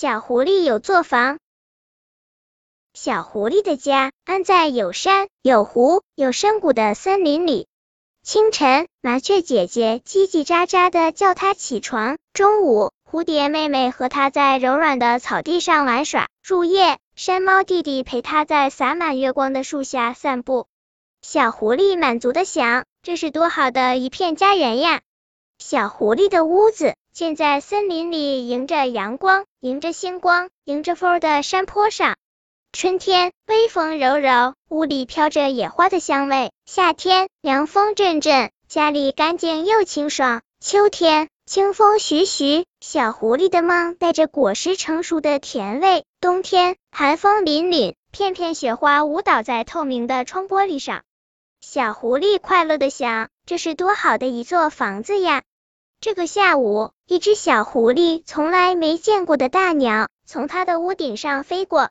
[0.00, 1.38] 小狐狸有座房。
[2.94, 7.66] 小狐狸的家安在有山有湖有深谷的森林里。
[8.22, 20.66] 清晨，麻雀姐姐叽叽喳喳的叫它起床；中午，蝴蝶妹妹和它在柔软的草地上玩耍；入夜，山猫弟弟陪它在洒满月光的树下散步。
[21.20, 25.02] 小狐狸满足的想：这是多好的一片家园呀！
[25.58, 32.16] 小狐狸的屋子建在森林里，迎着阳光，迎着星光，迎着风的山坡上。
[32.72, 51.02] 春天，微风柔柔，屋里飘着野花的香味；夏天，凉风阵阵，家里干净又清爽；秋天，清风徐徐，小狐狸的梦带着果实成熟的甜味；冬天，寒风凛凛，片片雪花舞蹈在透明的窗玻璃上。
[51.60, 55.42] 小狐狸快乐的想：这是多好的一座房子呀！
[56.02, 61.90] 这个下午，一只小狐狸从来没见过的大鸟从它的屋顶上飞过。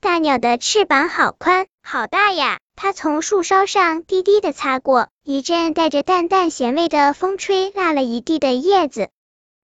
[0.00, 2.58] 大鸟的翅膀好宽，好大呀！
[2.74, 9.08] 它从树梢上低低的擦过，一阵带着淡淡咸味的风吹落了一地的叶子。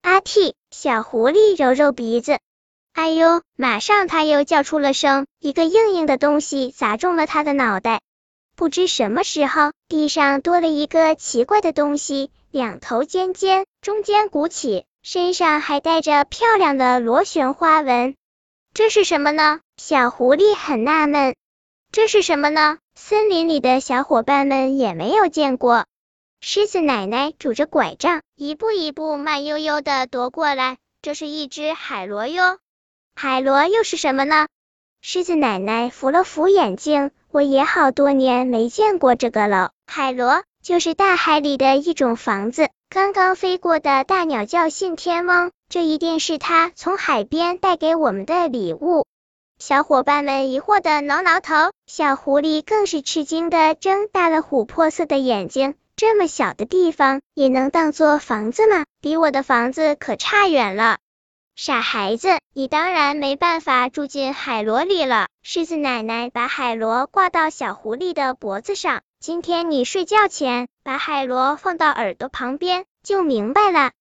[0.03, 0.53] 阿嚏！
[0.71, 2.39] 小狐狸揉揉鼻子，
[2.93, 3.43] 哎呦！
[3.57, 8.01] 马上它又叫出了声，一个硬硬的东西砸中了它的脑袋。
[8.55, 18.17] 不知什么时候，地上多了一个奇怪的东西，两头尖尖，中间鼓起，身上还带着漂亮的螺旋花纹。
[18.75, 19.61] 这是什么呢？
[19.77, 21.37] 小狐狸很纳闷。
[21.93, 22.79] 这是什么呢？
[22.97, 25.87] 森林里的小伙伴们也没有见过。
[26.41, 30.79] 狮子奶奶拄着拐杖，一步一步慢悠悠的踱过来。
[31.03, 32.59] 这是一只海螺哟。
[33.15, 34.49] 海螺又是什么呢？
[35.03, 39.71] 狮子奶奶扶了扶眼镜，我也好多年没见过这个了。
[39.87, 42.69] 海螺就是大海里的一种房子。
[42.89, 49.07] 刚刚飞过的大鸟叫信天翁，这一定是他从海边带给我们的礼物。
[49.59, 51.55] 小伙伴们疑惑的挠挠头，
[51.87, 55.75] 小狐狸更是吃惊的睁大了琥珀色的眼睛。
[55.97, 58.85] 这么小的地方也能当做房子吗？
[59.01, 60.99] 比我的房子可差远了。
[61.57, 65.29] 傻孩子，你当然没办法住进海螺里了。
[65.43, 69.03] 狮子奶奶把海螺挂到小狐狸的脖子上。
[69.21, 73.93] 今天你睡觉前把海螺放到耳朵旁边，就明白了。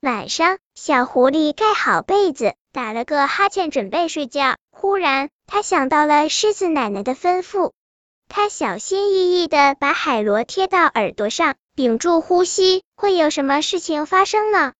[0.00, 4.56] 晚上，小狐狸盖好被子，打了个哈欠，准备睡觉。
[4.70, 7.72] 忽然，他想到了狮子奶奶的吩咐，
[8.28, 12.82] 他小心翼翼的把海螺贴到耳朵上，屏住呼吸。
[12.96, 14.72] 会有什么事情发生呢？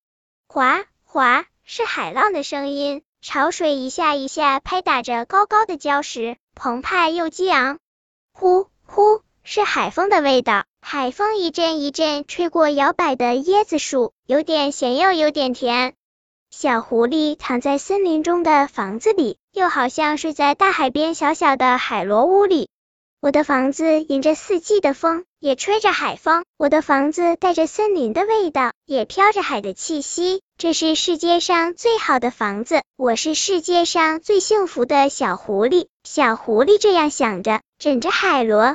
[0.48, 7.78] 哗哗，是海浪的声音，潮水一下一下拍打着高高的礁石，澎湃又激昂。
[8.32, 9.20] 呼呼。
[9.44, 15.94] 是海风的味道，海风一阵一阵吹过摇摆的椰子树，有点咸又有点甜。
[16.50, 22.68] 小狐狸躺在森林中的房子里，又好像睡在大海边小小的海螺屋里。
[23.20, 26.44] 我的房子迎着四季的风，也吹着海风。
[26.56, 30.40] 我的房子带着森林的味道，也飘着海的气息。
[30.56, 35.86] 这是世界上最好的房子，我是世界上最幸福的小狐狸。
[36.04, 38.74] 小狐狸这样想着，枕着海螺，